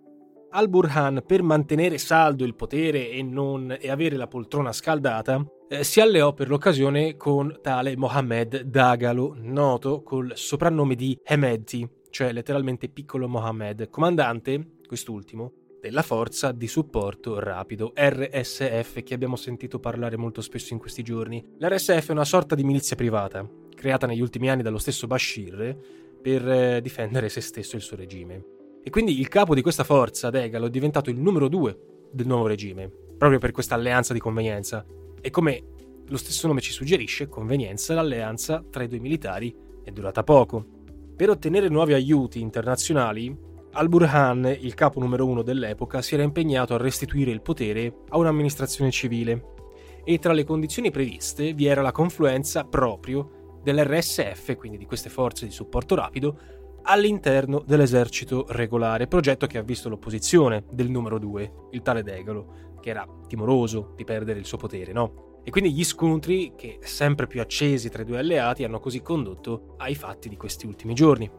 Al-Burhan, 0.51 1.21
per 1.27 1.43
mantenere 1.43 1.97
saldo 1.97 2.45
il 2.45 2.55
potere 2.55 3.09
e, 3.09 3.21
non, 3.23 3.75
e 3.77 3.89
avere 3.89 4.15
la 4.15 4.27
poltrona 4.27 4.71
scaldata, 4.71 5.45
eh, 5.67 5.83
si 5.83 5.99
alleò 5.99 6.31
per 6.31 6.47
l'occasione 6.47 7.17
con 7.17 7.59
tale 7.61 7.97
Mohammed 7.97 8.61
Dagalo, 8.61 9.35
noto 9.37 10.01
col 10.01 10.31
soprannome 10.35 10.95
di 10.95 11.19
Hemedti, 11.21 11.89
cioè 12.09 12.31
letteralmente 12.31 12.87
piccolo 12.87 13.27
Mohammed, 13.27 13.89
comandante, 13.89 14.77
quest'ultimo, 14.87 15.51
della 15.81 16.03
forza 16.03 16.53
di 16.53 16.67
supporto 16.67 17.37
rapido 17.39 17.91
RSF 17.93 19.03
che 19.03 19.13
abbiamo 19.13 19.35
sentito 19.35 19.79
parlare 19.79 20.15
molto 20.15 20.39
spesso 20.39 20.71
in 20.71 20.79
questi 20.79 21.03
giorni. 21.03 21.45
L'RSF 21.57 22.07
è 22.07 22.11
una 22.13 22.23
sorta 22.23 22.55
di 22.55 22.63
milizia 22.63 22.95
privata, 22.95 23.45
creata 23.83 24.07
negli 24.07 24.21
ultimi 24.21 24.49
anni 24.49 24.61
dallo 24.61 24.77
stesso 24.77 25.07
Bashir 25.07 25.77
per 26.21 26.49
eh, 26.49 26.81
difendere 26.81 27.27
se 27.27 27.41
stesso 27.41 27.73
e 27.73 27.79
il 27.79 27.83
suo 27.83 27.97
regime. 27.97 28.45
E 28.81 28.89
quindi 28.89 29.19
il 29.19 29.27
capo 29.27 29.53
di 29.53 29.61
questa 29.61 29.83
forza, 29.83 30.29
Degalo, 30.29 30.67
è 30.67 30.69
diventato 30.69 31.09
il 31.09 31.19
numero 31.19 31.49
due 31.49 32.07
del 32.09 32.25
nuovo 32.25 32.47
regime, 32.47 32.89
proprio 33.17 33.39
per 33.39 33.51
questa 33.51 33.75
alleanza 33.75 34.13
di 34.13 34.19
convenienza. 34.19 34.85
E 35.19 35.29
come 35.31 35.63
lo 36.07 36.15
stesso 36.15 36.47
nome 36.47 36.61
ci 36.61 36.71
suggerisce, 36.71 37.27
convenienza, 37.27 37.93
l'alleanza 37.93 38.63
tra 38.69 38.83
i 38.83 38.87
due 38.87 38.99
militari 38.99 39.53
è 39.83 39.91
durata 39.91 40.23
poco. 40.23 40.65
Per 41.17 41.29
ottenere 41.29 41.67
nuovi 41.67 41.91
aiuti 41.91 42.39
internazionali, 42.39 43.35
Al-Burhan, 43.73 44.59
il 44.61 44.75
capo 44.75 45.01
numero 45.01 45.25
uno 45.25 45.41
dell'epoca, 45.41 46.01
si 46.01 46.13
era 46.13 46.23
impegnato 46.23 46.73
a 46.73 46.77
restituire 46.77 47.31
il 47.31 47.41
potere 47.41 48.03
a 48.09 48.17
un'amministrazione 48.17 48.91
civile. 48.91 49.51
E 50.05 50.19
tra 50.19 50.31
le 50.31 50.45
condizioni 50.45 50.89
previste 50.89 51.53
vi 51.53 51.65
era 51.65 51.81
la 51.81 51.91
confluenza 51.91 52.63
proprio 52.63 53.41
dell'RSF, 53.63 54.55
quindi 54.55 54.77
di 54.77 54.85
queste 54.85 55.09
forze 55.09 55.45
di 55.45 55.51
supporto 55.51 55.95
rapido, 55.95 56.37
all'interno 56.83 57.63
dell'esercito 57.65 58.45
regolare, 58.49 59.07
progetto 59.07 59.47
che 59.47 59.57
ha 59.57 59.63
visto 59.63 59.89
l'opposizione 59.89 60.65
del 60.69 60.89
numero 60.89 61.17
2, 61.17 61.53
il 61.71 61.81
tale 61.81 62.03
Degalo, 62.03 62.77
che 62.81 62.89
era 62.89 63.07
timoroso 63.27 63.93
di 63.95 64.03
perdere 64.03 64.39
il 64.39 64.45
suo 64.45 64.57
potere, 64.57 64.91
no? 64.91 65.31
E 65.45 65.51
quindi 65.51 65.73
gli 65.73 65.83
scontri, 65.83 66.53
che 66.55 66.79
sempre 66.81 67.27
più 67.27 67.41
accesi 67.41 67.89
tra 67.89 68.01
i 68.01 68.05
due 68.05 68.17
alleati, 68.17 68.63
hanno 68.63 68.79
così 68.79 69.01
condotto 69.01 69.75
ai 69.77 69.95
fatti 69.95 70.29
di 70.29 70.37
questi 70.37 70.65
ultimi 70.65 70.93
giorni. 70.93 71.29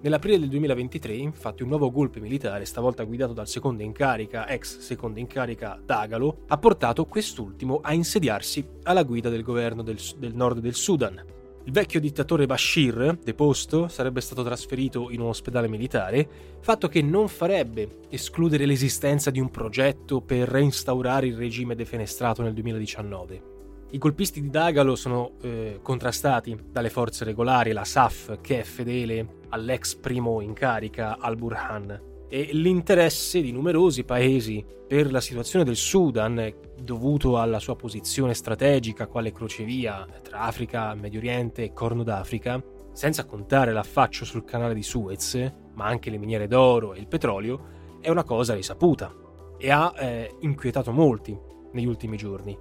Nell'aprile 0.00 0.38
del 0.38 0.48
2023, 0.48 1.14
infatti, 1.14 1.62
un 1.62 1.68
nuovo 1.68 1.90
golpe 1.90 2.20
militare, 2.20 2.64
stavolta 2.64 3.04
guidato 3.04 3.32
dal 3.32 3.48
secondo 3.48 3.82
in 3.82 3.92
carica, 3.92 4.48
ex 4.48 4.78
secondo 4.78 5.18
in 5.18 5.26
carica 5.26 5.80
Dagalo, 5.82 6.42
ha 6.48 6.58
portato 6.58 7.06
quest'ultimo 7.06 7.78
a 7.80 7.94
insediarsi 7.94 8.66
alla 8.82 9.02
guida 9.02 9.30
del 9.30 9.42
governo 9.42 9.82
del, 9.82 9.98
del 10.18 10.34
nord 10.34 10.58
del 10.58 10.74
Sudan, 10.74 11.24
il 11.66 11.72
vecchio 11.72 11.98
dittatore 11.98 12.44
Bashir, 12.44 13.16
deposto, 13.24 13.88
sarebbe 13.88 14.20
stato 14.20 14.42
trasferito 14.42 15.10
in 15.10 15.20
un 15.20 15.28
ospedale 15.28 15.66
militare, 15.66 16.28
fatto 16.60 16.88
che 16.88 17.00
non 17.00 17.26
farebbe 17.28 18.00
escludere 18.10 18.66
l'esistenza 18.66 19.30
di 19.30 19.40
un 19.40 19.50
progetto 19.50 20.20
per 20.20 20.46
reinstaurare 20.46 21.26
il 21.26 21.36
regime 21.36 21.74
defenestrato 21.74 22.42
nel 22.42 22.52
2019. 22.52 23.52
I 23.92 23.98
colpisti 23.98 24.42
di 24.42 24.50
Dagalo 24.50 24.94
sono 24.94 25.36
eh, 25.40 25.78
contrastati 25.80 26.54
dalle 26.70 26.90
forze 26.90 27.24
regolari, 27.24 27.72
la 27.72 27.84
SAF, 27.84 28.40
che 28.42 28.60
è 28.60 28.62
fedele 28.62 29.40
all'ex 29.48 29.94
primo 29.94 30.42
in 30.42 30.52
carica, 30.52 31.16
al-Burhan, 31.18 32.13
e 32.28 32.50
l'interesse 32.52 33.40
di 33.40 33.52
numerosi 33.52 34.04
paesi 34.04 34.64
per 34.86 35.10
la 35.10 35.20
situazione 35.20 35.64
del 35.64 35.76
Sudan, 35.76 36.52
dovuto 36.80 37.38
alla 37.38 37.58
sua 37.58 37.76
posizione 37.76 38.34
strategica 38.34 39.06
quale 39.06 39.32
crocevia 39.32 40.06
tra 40.22 40.40
Africa, 40.40 40.94
Medio 40.94 41.20
Oriente 41.20 41.64
e 41.64 41.72
Corno 41.72 42.02
d'Africa, 42.02 42.62
senza 42.92 43.24
contare 43.24 43.72
l'affaccio 43.72 44.24
sul 44.24 44.44
canale 44.44 44.74
di 44.74 44.82
Suez, 44.82 45.52
ma 45.74 45.86
anche 45.86 46.10
le 46.10 46.18
miniere 46.18 46.46
d'oro 46.46 46.94
e 46.94 47.00
il 47.00 47.08
petrolio, 47.08 47.72
è 48.00 48.10
una 48.10 48.24
cosa 48.24 48.54
risaputa 48.54 49.12
e 49.58 49.70
ha 49.70 49.92
eh, 49.96 50.36
inquietato 50.40 50.92
molti 50.92 51.36
negli 51.72 51.86
ultimi 51.86 52.16
giorni. 52.16 52.56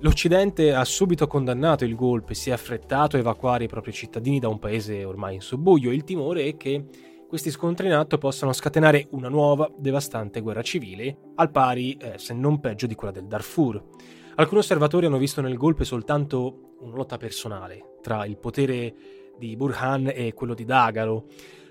L'Occidente 0.00 0.72
ha 0.72 0.84
subito 0.84 1.26
condannato 1.26 1.84
il 1.84 1.96
golpe, 1.96 2.34
si 2.34 2.50
è 2.50 2.52
affrettato 2.52 3.16
a 3.16 3.18
evacuare 3.18 3.64
i 3.64 3.68
propri 3.68 3.92
cittadini 3.92 4.38
da 4.38 4.48
un 4.48 4.60
paese 4.60 5.04
ormai 5.04 5.34
in 5.34 5.40
subbuglio. 5.40 5.90
Il 5.90 6.04
timore 6.04 6.44
è 6.44 6.56
che 6.56 6.84
questi 7.28 7.50
scontri 7.50 7.88
in 7.88 7.92
atto 7.92 8.16
possano 8.16 8.54
scatenare 8.54 9.08
una 9.10 9.28
nuova, 9.28 9.70
devastante 9.76 10.40
guerra 10.40 10.62
civile, 10.62 11.32
al 11.34 11.50
pari, 11.50 11.92
eh, 12.00 12.14
se 12.16 12.32
non 12.32 12.58
peggio, 12.58 12.86
di 12.86 12.94
quella 12.94 13.12
del 13.12 13.26
Darfur. 13.26 13.84
Alcuni 14.36 14.60
osservatori 14.60 15.04
hanno 15.04 15.18
visto 15.18 15.42
nel 15.42 15.58
golpe 15.58 15.84
soltanto 15.84 16.76
una 16.80 16.96
lotta 16.96 17.18
personale 17.18 17.96
tra 18.00 18.24
il 18.24 18.38
potere 18.38 18.94
di 19.36 19.56
Burhan 19.56 20.10
e 20.12 20.32
quello 20.32 20.54
di 20.54 20.64
Dagalo, 20.64 21.26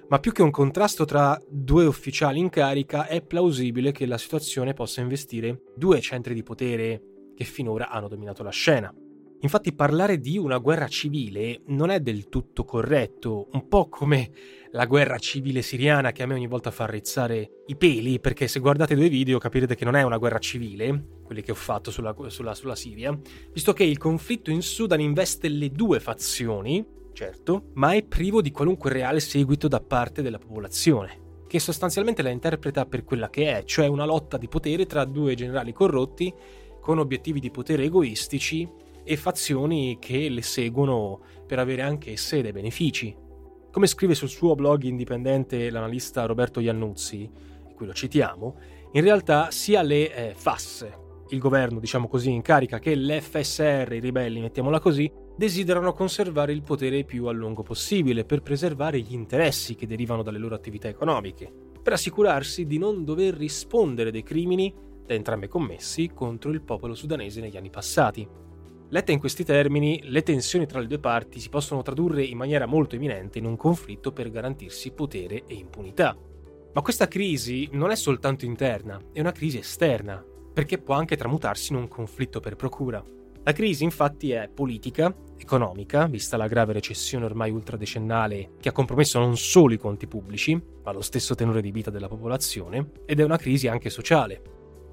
ma 0.10 0.20
più 0.20 0.32
che 0.32 0.44
un 0.44 0.52
contrasto 0.52 1.06
tra 1.06 1.42
due 1.50 1.88
ufficiali 1.88 2.38
in 2.38 2.50
carica 2.50 3.08
è 3.08 3.24
plausibile 3.24 3.92
che 3.92 4.06
la 4.06 4.20
situazione 4.20 4.74
possa 4.74 5.02
investire 5.02 5.64
due 5.76 6.00
centri 6.02 6.36
di 6.36 6.44
potere 6.44 7.02
che 7.36 7.46
finora 7.46 7.90
hanno 7.90 8.08
dominato 8.08 8.44
la 8.44 8.52
scena. 8.52 8.94
Infatti 9.42 9.72
parlare 9.74 10.20
di 10.20 10.40
una 10.40 10.58
guerra 10.58 10.88
civile 10.88 11.62
non 11.68 11.92
è 11.92 12.00
del 12.00 12.28
tutto 12.28 12.64
corretto, 12.64 13.50
un 13.52 13.68
po' 13.68 13.88
come 13.88 14.32
la 14.72 14.86
guerra 14.88 15.20
civile 15.20 15.62
siriana 15.62 16.12
che 16.12 16.24
a 16.24 16.26
me 16.26 16.34
ogni 16.34 16.48
volta 16.48 16.72
fa 16.72 16.88
rizzare 16.88 17.64
i 17.68 17.76
peli, 17.76 18.20
perché 18.20 18.48
se 18.48 18.60
guardate 18.60 18.96
due 18.96 19.10
video 19.10 19.38
capirete 19.38 19.76
che 19.76 19.86
non 19.86 19.96
è 19.96 20.02
una 20.02 20.18
guerra 20.18 20.40
civile, 20.40 21.20
quelli 21.24 21.44
che 21.44 21.52
ho 21.52 21.56
fatto 21.56 21.92
sulla, 21.92 22.16
sulla, 22.30 22.56
sulla 22.56 22.76
Siria, 22.76 23.18
visto 23.54 23.74
che 23.74 23.84
il 23.84 24.00
conflitto 24.00 24.50
in 24.50 24.64
Sudan 24.64 25.02
investe 25.02 25.50
le 25.50 25.70
due 25.70 26.00
fazioni, 26.00 26.84
certo, 27.14 27.70
ma 27.74 27.94
è 27.94 28.04
privo 28.04 28.42
di 28.42 28.50
qualunque 28.50 28.92
reale 28.92 29.20
seguito 29.20 29.68
da 29.68 29.80
parte 29.80 30.24
della 30.24 30.40
popolazione 30.40 31.26
che 31.48 31.60
sostanzialmente 31.60 32.22
la 32.22 32.30
interpreta 32.30 32.86
per 32.86 33.06
quella 33.06 33.30
che 33.30 33.58
è, 33.58 33.64
cioè 33.64 33.88
una 33.88 34.04
lotta 34.04 34.38
di 34.38 34.50
potere 34.50 34.86
tra 34.86 35.06
due 35.06 35.34
generali 35.34 35.72
corrotti 35.72 36.34
con 36.82 37.00
obiettivi 37.00 37.40
di 37.40 37.52
potere 37.52 37.86
egoistici 37.86 38.68
e 39.08 39.16
fazioni 39.16 39.98
che 40.00 40.28
le 40.28 40.42
seguono 40.42 41.22
per 41.48 41.60
avere 41.60 41.82
anche 41.82 42.12
esse 42.12 42.42
dei 42.42 42.52
benefici. 42.52 43.16
Come 43.72 43.88
scrive 43.88 44.14
sul 44.16 44.28
suo 44.28 44.54
blog 44.54 44.84
indipendente 44.84 45.70
l'analista 45.70 46.26
Roberto 46.26 46.60
Iannuzzi, 46.60 47.30
e 47.70 47.74
qui 47.74 47.86
lo 47.86 47.94
citiamo, 47.94 48.56
in 48.92 49.02
realtà 49.02 49.50
sia 49.50 49.82
le 49.82 50.14
eh, 50.14 50.34
FAS, 50.36 50.86
il 51.30 51.40
governo 51.40 51.80
diciamo 51.80 52.10
così 52.10 52.32
in 52.32 52.42
carica, 52.42 52.80
che 52.80 52.96
l'FSR, 52.96 53.94
i 53.94 54.00
ribelli, 54.00 54.42
mettiamola 54.42 54.80
così, 54.80 55.10
desiderano 55.38 55.94
conservare 55.94 56.52
il 56.52 56.64
potere 56.64 57.06
più 57.06 57.28
a 57.28 57.32
lungo 57.32 57.64
possibile 57.64 58.26
per 58.26 58.42
preservare 58.42 59.00
gli 59.00 59.14
interessi 59.14 59.76
che 59.76 59.88
derivano 59.88 60.22
dalle 60.24 60.40
loro 60.40 60.56
attività 60.56 60.90
economiche, 60.90 61.50
per 61.82 61.94
assicurarsi 61.94 62.66
di 62.66 62.78
non 62.78 63.06
dover 63.06 63.36
rispondere 63.36 64.12
dei 64.12 64.24
crimini 64.24 64.74
da 65.06 65.14
entrambe 65.14 65.48
commessi 65.48 66.12
contro 66.14 66.52
il 66.52 66.62
popolo 66.62 66.94
sudanese 66.94 67.40
negli 67.40 67.56
anni 67.56 67.70
passati. 67.70 68.28
Lette 68.90 69.12
in 69.12 69.20
questi 69.20 69.44
termini, 69.44 70.00
le 70.04 70.24
tensioni 70.24 70.66
tra 70.66 70.80
le 70.80 70.88
due 70.88 71.00
parti 71.00 71.42
si 71.42 71.50
possono 71.50 71.82
tradurre 71.82 72.24
in 72.24 72.38
maniera 72.38 72.66
molto 72.66 72.96
eminente 72.96 73.38
in 73.38 73.46
un 73.46 73.58
conflitto 73.58 74.14
per 74.14 74.30
garantirsi 74.30 74.92
potere 74.92 75.44
e 75.46 75.56
impunità. 75.56 76.16
Ma 76.72 76.82
questa 76.82 77.10
crisi 77.10 77.68
non 77.74 77.92
è 77.92 77.96
soltanto 77.96 78.46
interna, 78.46 78.98
è 79.12 79.20
una 79.20 79.34
crisi 79.34 79.58
esterna, 79.58 80.24
perché 80.54 80.78
può 80.78 80.96
anche 80.96 81.18
tramutarsi 81.18 81.74
in 81.74 81.80
un 81.80 81.90
conflitto 81.90 82.40
per 82.40 82.56
procura. 82.56 83.04
La 83.44 83.52
crisi 83.52 83.84
infatti 83.84 84.32
è 84.32 84.50
politica, 84.54 85.14
economica, 85.38 86.06
vista 86.06 86.38
la 86.38 86.48
grave 86.48 86.72
recessione 86.72 87.26
ormai 87.26 87.52
ultradecennale 87.52 88.52
che 88.58 88.70
ha 88.70 88.74
compromesso 88.74 89.20
non 89.20 89.36
solo 89.36 89.74
i 89.74 89.78
conti 89.78 90.08
pubblici, 90.08 90.62
ma 90.84 90.94
lo 90.94 91.02
stesso 91.02 91.36
tenore 91.36 91.60
di 91.60 91.72
vita 91.72 91.92
della 91.92 92.08
popolazione, 92.08 92.92
ed 93.06 93.20
è 93.20 93.24
una 93.24 93.38
crisi 93.38 93.68
anche 93.68 93.90
sociale. 93.90 94.42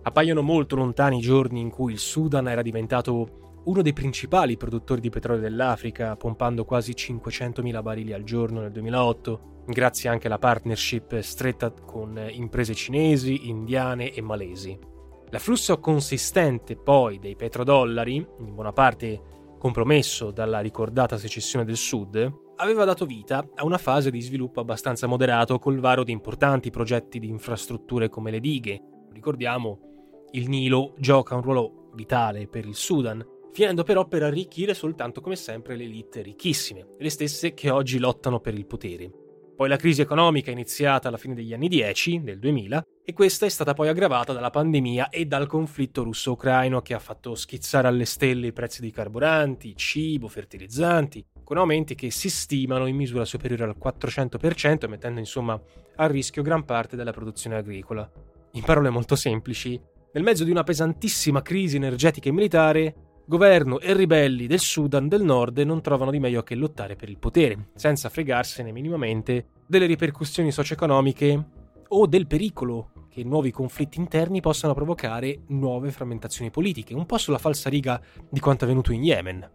Appaiono 0.02 0.42
molto 0.42 0.74
lontani 0.74 1.18
i 1.18 1.22
giorni 1.22 1.60
in 1.60 1.70
cui 1.70 1.92
il 1.92 1.98
Sudan 1.98 2.48
era 2.48 2.60
diventato 2.60 3.43
uno 3.64 3.82
dei 3.82 3.92
principali 3.92 4.56
produttori 4.56 5.00
di 5.00 5.10
petrolio 5.10 5.40
dell'Africa, 5.40 6.16
pompando 6.16 6.64
quasi 6.64 6.92
500.000 6.92 7.82
barili 7.82 8.12
al 8.12 8.22
giorno 8.24 8.60
nel 8.60 8.72
2008, 8.72 9.62
grazie 9.66 10.10
anche 10.10 10.26
alla 10.26 10.38
partnership 10.38 11.18
stretta 11.20 11.70
con 11.70 12.20
imprese 12.30 12.74
cinesi, 12.74 13.48
indiane 13.48 14.12
e 14.12 14.20
malesi. 14.20 14.78
L'afflusso 15.30 15.80
consistente 15.80 16.76
poi 16.76 17.18
dei 17.18 17.36
petrodollari, 17.36 18.16
in 18.16 18.54
buona 18.54 18.72
parte 18.72 19.32
compromesso 19.58 20.30
dalla 20.30 20.60
ricordata 20.60 21.16
secessione 21.16 21.64
del 21.64 21.76
Sud, 21.76 22.42
aveva 22.56 22.84
dato 22.84 23.06
vita 23.06 23.48
a 23.54 23.64
una 23.64 23.78
fase 23.78 24.10
di 24.10 24.20
sviluppo 24.20 24.60
abbastanza 24.60 25.06
moderato 25.06 25.58
col 25.58 25.80
varo 25.80 26.04
di 26.04 26.12
importanti 26.12 26.70
progetti 26.70 27.18
di 27.18 27.28
infrastrutture 27.28 28.10
come 28.10 28.30
le 28.30 28.40
dighe. 28.40 28.80
Ricordiamo, 29.10 29.78
il 30.32 30.48
Nilo 30.48 30.94
gioca 30.98 31.34
un 31.34 31.42
ruolo 31.42 31.90
vitale 31.94 32.46
per 32.46 32.66
il 32.66 32.74
Sudan, 32.74 33.24
finendo 33.54 33.84
però 33.84 34.08
per 34.08 34.24
arricchire 34.24 34.74
soltanto 34.74 35.20
come 35.20 35.36
sempre 35.36 35.76
le 35.76 35.84
elite 35.84 36.22
ricchissime, 36.22 36.88
le 36.98 37.08
stesse 37.08 37.54
che 37.54 37.70
oggi 37.70 38.00
lottano 38.00 38.40
per 38.40 38.52
il 38.52 38.66
potere. 38.66 39.08
Poi 39.54 39.68
la 39.68 39.76
crisi 39.76 40.00
economica 40.00 40.50
è 40.50 40.52
iniziata 40.52 41.06
alla 41.06 41.16
fine 41.16 41.34
degli 41.34 41.54
anni 41.54 41.68
10, 41.68 42.18
nel 42.18 42.40
2000, 42.40 42.84
e 43.04 43.12
questa 43.12 43.46
è 43.46 43.48
stata 43.48 43.72
poi 43.72 43.86
aggravata 43.86 44.32
dalla 44.32 44.50
pandemia 44.50 45.08
e 45.08 45.26
dal 45.26 45.46
conflitto 45.46 46.02
russo-ucraino 46.02 46.82
che 46.82 46.94
ha 46.94 46.98
fatto 46.98 47.36
schizzare 47.36 47.86
alle 47.86 48.06
stelle 48.06 48.48
i 48.48 48.52
prezzi 48.52 48.80
dei 48.80 48.90
carburanti, 48.90 49.76
cibo, 49.76 50.26
fertilizzanti, 50.26 51.24
con 51.44 51.56
aumenti 51.56 51.94
che 51.94 52.10
si 52.10 52.30
stimano 52.30 52.86
in 52.86 52.96
misura 52.96 53.24
superiore 53.24 53.62
al 53.62 53.76
400%, 53.80 54.88
mettendo 54.88 55.20
insomma 55.20 55.60
a 55.94 56.06
rischio 56.08 56.42
gran 56.42 56.64
parte 56.64 56.96
della 56.96 57.12
produzione 57.12 57.54
agricola. 57.54 58.10
In 58.54 58.64
parole 58.64 58.90
molto 58.90 59.14
semplici, 59.14 59.80
nel 60.12 60.24
mezzo 60.24 60.42
di 60.42 60.50
una 60.50 60.64
pesantissima 60.64 61.42
crisi 61.42 61.76
energetica 61.76 62.28
e 62.28 62.32
militare, 62.32 62.94
governo 63.26 63.80
e 63.80 63.94
ribelli 63.94 64.46
del 64.46 64.60
Sudan 64.60 65.08
del 65.08 65.22
Nord 65.22 65.58
non 65.58 65.80
trovano 65.80 66.10
di 66.10 66.18
meglio 66.18 66.42
che 66.42 66.54
lottare 66.54 66.94
per 66.94 67.08
il 67.08 67.18
potere, 67.18 67.70
senza 67.74 68.08
fregarsene 68.08 68.72
minimamente 68.72 69.46
delle 69.66 69.86
ripercussioni 69.86 70.52
socio-economiche 70.52 71.44
o 71.88 72.06
del 72.06 72.26
pericolo 72.26 72.90
che 73.08 73.24
nuovi 73.24 73.50
conflitti 73.50 73.98
interni 73.98 74.40
possano 74.40 74.74
provocare 74.74 75.42
nuove 75.48 75.90
frammentazioni 75.90 76.50
politiche, 76.50 76.94
un 76.94 77.06
po' 77.06 77.16
sulla 77.16 77.38
falsa 77.38 77.70
riga 77.70 78.00
di 78.28 78.40
quanto 78.40 78.64
avvenuto 78.64 78.92
in 78.92 79.04
Yemen. 79.04 79.50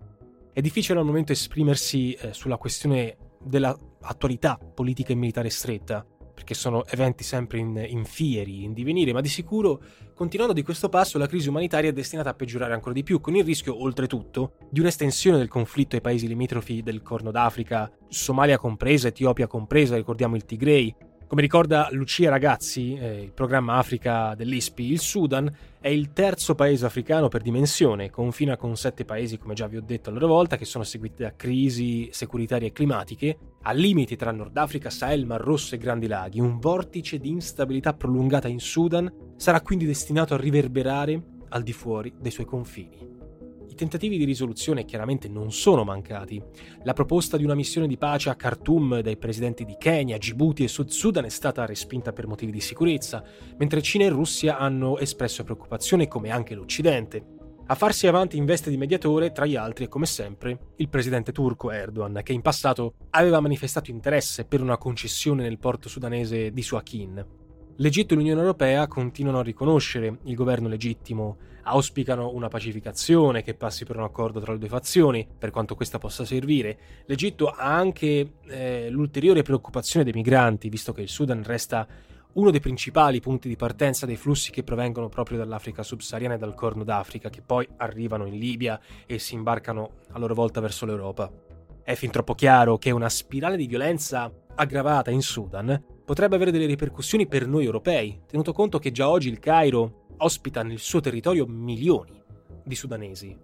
È 0.53 0.61
difficile 0.61 0.99
al 0.99 1.05
momento 1.05 1.31
esprimersi 1.31 2.13
eh, 2.13 2.33
sulla 2.33 2.57
questione 2.57 3.17
dell'attualità 3.43 4.57
politica 4.57 5.11
e 5.11 5.15
militare 5.15 5.49
stretta, 5.49 6.05
perché 6.39 6.53
sono 6.53 6.85
eventi 6.85 7.25
sempre 7.25 7.57
in, 7.57 7.85
in 7.85 8.05
fieri, 8.05 8.63
in 8.63 8.71
divenire, 8.71 9.11
ma 9.11 9.19
di 9.19 9.27
sicuro, 9.27 9.81
continuando 10.13 10.53
di 10.53 10.63
questo 10.63 10.87
passo, 10.87 11.17
la 11.17 11.27
crisi 11.27 11.49
umanitaria 11.49 11.89
è 11.89 11.93
destinata 11.93 12.29
a 12.29 12.33
peggiorare 12.33 12.73
ancora 12.73 12.93
di 12.93 13.03
più, 13.03 13.19
con 13.19 13.35
il 13.35 13.43
rischio, 13.43 13.81
oltretutto, 13.81 14.53
di 14.69 14.79
un'estensione 14.79 15.37
del 15.37 15.49
conflitto 15.49 15.95
ai 15.95 16.01
paesi 16.01 16.27
limitrofi 16.27 16.81
del 16.81 17.01
Corno 17.01 17.31
d'Africa, 17.31 17.91
Somalia 18.07 18.57
compresa, 18.57 19.09
Etiopia 19.09 19.47
compresa, 19.47 19.97
ricordiamo 19.97 20.37
il 20.37 20.45
Tigray, 20.45 20.95
come 21.29 21.41
ricorda 21.43 21.89
Lucia 21.91 22.31
Ragazzi, 22.31 22.95
eh, 22.95 23.21
il 23.21 23.31
programma 23.31 23.75
Africa 23.75 24.33
dell'ISPI, 24.33 24.91
il 24.91 24.99
Sudan 24.99 25.47
è 25.79 25.87
il 25.87 26.11
terzo 26.11 26.55
paese 26.55 26.87
africano 26.87 27.27
per 27.27 27.43
dimensione, 27.43 28.09
confina 28.09 28.57
con 28.57 28.75
sette 28.75 29.05
paesi, 29.05 29.37
come 29.37 29.53
già 29.53 29.67
vi 29.67 29.77
ho 29.77 29.81
detto 29.81 30.09
a 30.09 30.13
loro 30.13 30.25
volta, 30.25 30.57
che 30.57 30.65
sono 30.65 30.83
seguiti 30.83 31.21
da 31.21 31.35
crisi 31.35 32.09
securitarie 32.11 32.69
e 32.69 32.71
climatiche, 32.71 33.37
a 33.61 33.71
limiti 33.73 34.15
tra 34.15 34.31
Nord 34.31 34.57
Africa, 34.57 34.89
Sahel, 34.89 35.27
Mar 35.27 35.39
Rosso 35.39 35.75
e 35.75 35.77
Grandi 35.77 36.07
Laghi. 36.07 36.39
Un 36.39 36.57
vortice 36.57 37.19
di 37.19 37.29
instabilità 37.29 37.93
prolungata 37.93 38.47
in 38.47 38.59
Sudan 38.59 39.13
sarà 39.35 39.61
quindi 39.61 39.85
destinato 39.85 40.33
a 40.33 40.37
riverberare 40.37 41.21
al 41.49 41.61
di 41.61 41.73
fuori 41.73 42.11
dei 42.19 42.31
suoi 42.31 42.47
confini 42.47 43.18
tentativi 43.79 44.17
di 44.17 44.25
risoluzione 44.25 44.83
chiaramente 44.83 45.29
non 45.29 45.53
sono 45.53 45.85
mancati. 45.85 46.43
La 46.83 46.91
proposta 46.91 47.37
di 47.37 47.45
una 47.45 47.55
missione 47.55 47.87
di 47.87 47.97
pace 47.97 48.29
a 48.29 48.35
Khartoum 48.35 48.99
dai 48.99 49.15
presidenti 49.15 49.63
di 49.63 49.77
Kenya, 49.79 50.17
Djibouti 50.17 50.65
e 50.65 50.67
Sud 50.67 50.89
Sudan 50.89 51.23
è 51.23 51.29
stata 51.29 51.65
respinta 51.65 52.11
per 52.11 52.27
motivi 52.27 52.51
di 52.51 52.59
sicurezza, 52.59 53.23
mentre 53.57 53.81
Cina 53.81 54.03
e 54.03 54.09
Russia 54.09 54.57
hanno 54.57 54.97
espresso 54.97 55.45
preoccupazione 55.45 56.09
come 56.09 56.29
anche 56.29 56.55
l'Occidente. 56.55 57.23
A 57.67 57.75
farsi 57.75 58.05
avanti 58.05 58.35
in 58.35 58.43
veste 58.43 58.69
di 58.69 58.75
mediatore, 58.75 59.31
tra 59.31 59.45
gli 59.45 59.55
altri, 59.55 59.85
è 59.85 59.87
come 59.87 60.07
sempre, 60.07 60.71
il 60.75 60.89
presidente 60.89 61.31
turco 61.31 61.71
Erdogan, 61.71 62.19
che 62.21 62.33
in 62.33 62.41
passato 62.41 62.95
aveva 63.11 63.39
manifestato 63.39 63.91
interesse 63.91 64.43
per 64.43 64.61
una 64.61 64.77
concessione 64.77 65.43
nel 65.43 65.57
porto 65.57 65.87
sudanese 65.87 66.51
di 66.51 66.61
Suakin. 66.61 67.25
L'Egitto 67.77 68.13
e 68.13 68.17
l'Unione 68.17 68.41
Europea 68.41 68.87
continuano 68.87 69.39
a 69.39 69.43
riconoscere 69.43 70.19
il 70.23 70.35
governo 70.35 70.67
legittimo 70.67 71.37
auspicano 71.63 72.31
una 72.33 72.47
pacificazione 72.47 73.43
che 73.43 73.53
passi 73.53 73.85
per 73.85 73.97
un 73.97 74.03
accordo 74.03 74.39
tra 74.39 74.51
le 74.51 74.59
due 74.59 74.67
fazioni, 74.67 75.27
per 75.37 75.51
quanto 75.51 75.75
questa 75.75 75.97
possa 75.97 76.25
servire. 76.25 76.77
L'Egitto 77.05 77.47
ha 77.47 77.75
anche 77.75 78.33
eh, 78.47 78.89
l'ulteriore 78.89 79.41
preoccupazione 79.41 80.03
dei 80.03 80.13
migranti, 80.13 80.69
visto 80.69 80.93
che 80.93 81.01
il 81.01 81.09
Sudan 81.09 81.43
resta 81.43 81.87
uno 82.33 82.51
dei 82.51 82.59
principali 82.59 83.19
punti 83.19 83.47
di 83.47 83.55
partenza 83.55 84.05
dei 84.05 84.15
flussi 84.15 84.51
che 84.51 84.63
provengono 84.63 85.09
proprio 85.09 85.37
dall'Africa 85.37 85.81
subsahariana 85.81 86.35
e 86.35 86.37
dal 86.37 86.53
Corno 86.53 86.83
d'Africa, 86.83 87.29
che 87.29 87.41
poi 87.41 87.67
arrivano 87.77 88.25
in 88.25 88.37
Libia 88.37 88.79
e 89.05 89.17
si 89.17 89.33
imbarcano 89.33 89.91
a 90.11 90.19
loro 90.19 90.35
volta 90.35 90.61
verso 90.61 90.85
l'Europa. 90.85 91.31
È 91.83 91.95
fin 91.95 92.11
troppo 92.11 92.35
chiaro 92.35 92.77
che 92.77 92.91
una 92.91 93.09
spirale 93.09 93.57
di 93.57 93.65
violenza 93.65 94.31
aggravata 94.55 95.09
in 95.09 95.21
Sudan 95.21 95.83
potrebbe 96.05 96.35
avere 96.35 96.51
delle 96.51 96.65
ripercussioni 96.65 97.27
per 97.27 97.47
noi 97.47 97.65
europei, 97.65 98.21
tenuto 98.27 98.53
conto 98.53 98.77
che 98.77 98.91
già 98.91 99.09
oggi 99.09 99.29
il 99.29 99.39
Cairo 99.39 100.05
ospita 100.19 100.63
nel 100.63 100.79
suo 100.79 100.99
territorio 100.99 101.45
milioni 101.45 102.21
di 102.63 102.75
sudanesi. 102.75 103.37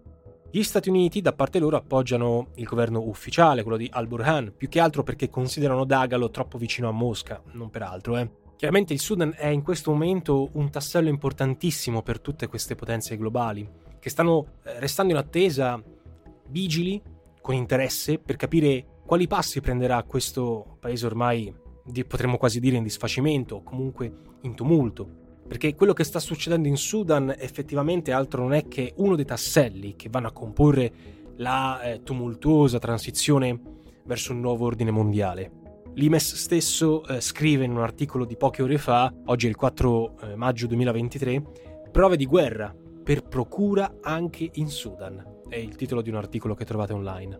Gli 0.51 0.63
Stati 0.63 0.87
Uniti, 0.87 1.19
da 1.19 1.33
parte 1.33 1.59
loro, 1.59 1.75
appoggiano 1.75 2.51
il 2.55 2.65
governo 2.65 3.01
ufficiale, 3.01 3.61
quello 3.63 3.77
di 3.77 3.89
al-Burhan, 3.91 4.53
più 4.55 4.69
che 4.69 4.79
altro 4.79 5.03
perché 5.03 5.29
considerano 5.29 5.83
Dagalo 5.83 6.29
troppo 6.29 6.57
vicino 6.57 6.87
a 6.87 6.93
Mosca, 6.93 7.41
non 7.51 7.69
per 7.69 7.81
altro, 7.81 8.17
eh. 8.17 8.29
Chiaramente 8.55 8.93
il 8.93 9.01
Sudan 9.01 9.33
è 9.35 9.47
in 9.47 9.61
questo 9.61 9.91
momento 9.91 10.49
un 10.53 10.69
tassello 10.69 11.09
importantissimo 11.09 12.01
per 12.01 12.21
tutte 12.21 12.47
queste 12.47 12.75
potenze 12.75 13.17
globali, 13.17 13.69
che 13.99 14.09
stanno 14.09 14.59
eh, 14.63 14.79
restando 14.79 15.11
in 15.11 15.19
attesa, 15.19 15.81
vigili, 16.47 17.01
con 17.41 17.53
interesse, 17.53 18.17
per 18.17 18.37
capire 18.37 19.01
quali 19.05 19.27
passi 19.27 19.59
prenderà 19.59 20.01
questo 20.03 20.77
paese 20.79 21.05
ormai, 21.05 21.53
potremmo 22.07 22.37
quasi 22.37 22.61
dire, 22.61 22.77
in 22.77 22.83
disfacimento, 22.83 23.57
o 23.57 23.63
comunque 23.63 24.11
in 24.43 24.55
tumulto. 24.55 25.23
Perché 25.47 25.75
quello 25.75 25.93
che 25.93 26.03
sta 26.03 26.19
succedendo 26.19 26.67
in 26.67 26.77
Sudan 26.77 27.33
effettivamente 27.37 28.11
altro 28.11 28.41
non 28.41 28.53
è 28.53 28.67
che 28.67 28.93
uno 28.97 29.15
dei 29.15 29.25
tasselli 29.25 29.95
che 29.95 30.09
vanno 30.09 30.27
a 30.27 30.31
comporre 30.31 30.91
la 31.37 31.81
eh, 31.81 32.03
tumultuosa 32.03 32.79
transizione 32.79 33.59
verso 34.05 34.33
un 34.33 34.39
nuovo 34.39 34.65
ordine 34.65 34.91
mondiale. 34.91 35.51
L'IMES 35.93 36.35
stesso 36.35 37.05
eh, 37.05 37.21
scrive 37.21 37.63
in 37.63 37.71
un 37.71 37.81
articolo 37.81 38.25
di 38.25 38.35
poche 38.35 38.61
ore 38.61 38.77
fa, 38.77 39.13
oggi 39.25 39.45
è 39.45 39.49
il 39.49 39.55
4 39.55 40.17
eh, 40.19 40.35
maggio 40.35 40.67
2023, 40.67 41.43
prove 41.91 42.17
di 42.17 42.25
guerra 42.25 42.75
per 43.03 43.23
procura 43.23 43.97
anche 44.01 44.49
in 44.53 44.67
Sudan. 44.67 45.41
È 45.47 45.55
il 45.55 45.75
titolo 45.75 46.01
di 46.01 46.09
un 46.09 46.15
articolo 46.15 46.55
che 46.55 46.65
trovate 46.65 46.93
online. 46.93 47.39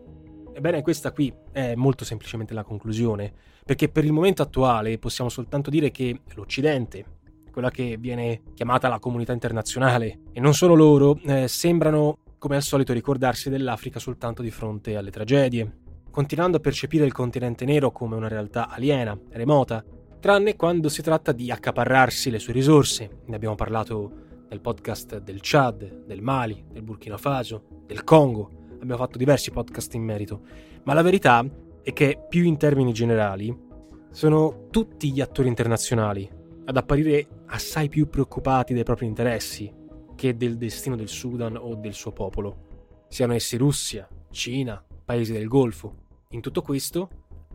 Ebbene, 0.54 0.80
questa 0.80 1.12
qui 1.12 1.30
è 1.52 1.74
molto 1.74 2.04
semplicemente 2.04 2.54
la 2.54 2.62
conclusione, 2.62 3.30
perché 3.64 3.90
per 3.90 4.04
il 4.04 4.12
momento 4.12 4.40
attuale 4.40 4.96
possiamo 4.98 5.28
soltanto 5.28 5.68
dire 5.68 5.90
che 5.90 6.22
l'Occidente, 6.34 7.15
quella 7.56 7.70
che 7.70 7.96
viene 7.98 8.42
chiamata 8.52 8.86
la 8.86 8.98
comunità 8.98 9.32
internazionale, 9.32 10.18
e 10.32 10.40
non 10.40 10.52
solo 10.52 10.74
loro, 10.74 11.18
eh, 11.24 11.48
sembrano 11.48 12.18
come 12.36 12.56
al 12.56 12.62
solito 12.62 12.92
ricordarsi 12.92 13.48
dell'Africa 13.48 13.98
soltanto 13.98 14.42
di 14.42 14.50
fronte 14.50 14.94
alle 14.94 15.10
tragedie, 15.10 15.78
continuando 16.10 16.58
a 16.58 16.60
percepire 16.60 17.06
il 17.06 17.12
continente 17.12 17.64
nero 17.64 17.92
come 17.92 18.14
una 18.14 18.28
realtà 18.28 18.68
aliena, 18.68 19.18
remota, 19.30 19.82
tranne 20.20 20.54
quando 20.54 20.90
si 20.90 21.00
tratta 21.00 21.32
di 21.32 21.50
accaparrarsi 21.50 22.28
le 22.28 22.40
sue 22.40 22.52
risorse. 22.52 23.22
Ne 23.24 23.36
abbiamo 23.36 23.54
parlato 23.54 24.12
nel 24.50 24.60
podcast 24.60 25.20
del 25.20 25.38
Chad, 25.40 26.04
del 26.04 26.20
Mali, 26.20 26.62
del 26.70 26.82
Burkina 26.82 27.16
Faso, 27.16 27.84
del 27.86 28.04
Congo, 28.04 28.50
abbiamo 28.74 28.98
fatto 28.98 29.16
diversi 29.16 29.50
podcast 29.50 29.94
in 29.94 30.02
merito, 30.02 30.42
ma 30.82 30.92
la 30.92 31.00
verità 31.00 31.42
è 31.80 31.90
che 31.94 32.18
più 32.28 32.44
in 32.44 32.58
termini 32.58 32.92
generali 32.92 33.64
sono 34.10 34.66
tutti 34.70 35.10
gli 35.10 35.22
attori 35.22 35.48
internazionali 35.48 36.35
ad 36.66 36.76
apparire 36.76 37.26
assai 37.46 37.88
più 37.88 38.08
preoccupati 38.08 38.74
dei 38.74 38.82
propri 38.82 39.06
interessi 39.06 39.72
che 40.16 40.36
del 40.36 40.56
destino 40.56 40.96
del 40.96 41.08
Sudan 41.08 41.56
o 41.56 41.74
del 41.76 41.94
suo 41.94 42.12
popolo, 42.12 43.04
siano 43.08 43.34
essi 43.34 43.56
Russia, 43.56 44.08
Cina, 44.30 44.84
paesi 45.04 45.32
del 45.32 45.46
Golfo. 45.46 46.24
In 46.30 46.40
tutto 46.40 46.62
questo, 46.62 47.08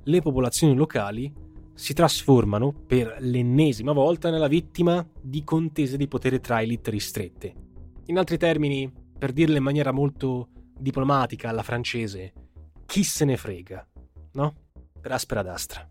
le 0.04 0.22
popolazioni 0.22 0.76
locali 0.76 1.32
si 1.74 1.94
trasformano 1.94 2.72
per 2.72 3.18
l'ennesima 3.20 3.92
volta 3.92 4.30
nella 4.30 4.48
vittima 4.48 5.06
di 5.20 5.44
contese 5.44 5.98
di 5.98 6.08
potere 6.08 6.40
tra 6.40 6.62
elite 6.62 6.92
ristrette. 6.92 7.54
In 8.06 8.18
altri 8.18 8.38
termini, 8.38 8.92
per 9.18 9.34
dirle 9.34 9.58
in 9.58 9.64
maniera 9.64 9.92
molto 9.92 10.50
diplomatica 10.78 11.50
alla 11.50 11.64
francese, 11.64 12.34
chi 12.86 13.04
se 13.04 13.26
ne 13.26 13.38
frega, 13.38 13.88
no? 14.34 14.56
Per 15.00 15.12
aspera 15.12 15.42
d'astra. 15.42 15.91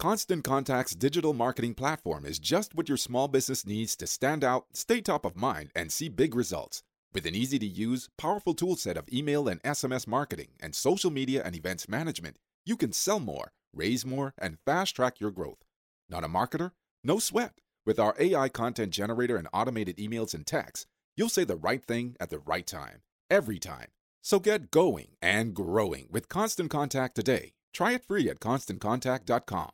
Constant 0.00 0.42
Contact's 0.42 0.94
digital 0.94 1.34
marketing 1.34 1.74
platform 1.74 2.24
is 2.24 2.38
just 2.38 2.74
what 2.74 2.88
your 2.88 2.96
small 2.96 3.28
business 3.28 3.66
needs 3.66 3.94
to 3.96 4.06
stand 4.06 4.42
out, 4.42 4.64
stay 4.72 5.02
top 5.02 5.26
of 5.26 5.36
mind, 5.36 5.70
and 5.76 5.92
see 5.92 6.08
big 6.08 6.34
results. 6.34 6.82
With 7.12 7.26
an 7.26 7.34
easy 7.34 7.58
to 7.58 7.66
use, 7.66 8.08
powerful 8.16 8.54
toolset 8.54 8.96
of 8.96 9.12
email 9.12 9.46
and 9.46 9.62
SMS 9.62 10.06
marketing 10.06 10.52
and 10.58 10.74
social 10.74 11.10
media 11.10 11.42
and 11.44 11.54
events 11.54 11.86
management, 11.86 12.38
you 12.64 12.78
can 12.78 12.92
sell 12.92 13.20
more, 13.20 13.52
raise 13.74 14.06
more, 14.06 14.32
and 14.38 14.56
fast 14.64 14.96
track 14.96 15.20
your 15.20 15.30
growth. 15.30 15.58
Not 16.08 16.24
a 16.24 16.28
marketer? 16.28 16.70
No 17.04 17.18
sweat. 17.18 17.60
With 17.84 17.98
our 17.98 18.14
AI 18.18 18.48
content 18.48 18.94
generator 18.94 19.36
and 19.36 19.48
automated 19.52 19.98
emails 19.98 20.32
and 20.32 20.46
texts, 20.46 20.86
you'll 21.14 21.28
say 21.28 21.44
the 21.44 21.56
right 21.56 21.84
thing 21.84 22.16
at 22.18 22.30
the 22.30 22.38
right 22.38 22.66
time, 22.66 23.02
every 23.28 23.58
time. 23.58 23.88
So 24.22 24.38
get 24.40 24.70
going 24.70 25.08
and 25.20 25.52
growing 25.52 26.08
with 26.10 26.30
Constant 26.30 26.70
Contact 26.70 27.14
today. 27.14 27.52
Try 27.74 27.92
it 27.92 28.06
free 28.06 28.30
at 28.30 28.40
constantcontact.com. 28.40 29.72